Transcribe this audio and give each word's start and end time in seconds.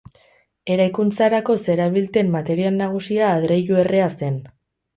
Eraikuntzarako 0.75 1.57
zerabilten 1.67 2.33
material 2.39 2.75
nagusia 2.81 3.31
adreilu 3.37 3.81
errea 3.87 4.13
zen. 4.21 4.45